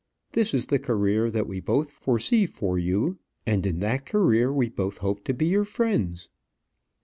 [0.31, 4.67] This is the career that we both foresee for you; and in that career we
[4.67, 6.27] both hope to be your friends."